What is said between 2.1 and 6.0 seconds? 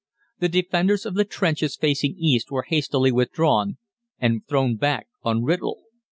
east were hastily withdrawn, and thrown back on Writtle.